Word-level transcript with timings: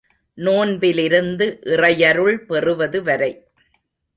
நோன்பிலிருந்து 0.37 1.59
இறையருள் 1.65 2.37
பெறுவது 2.45 3.03
வரை. 3.03 3.31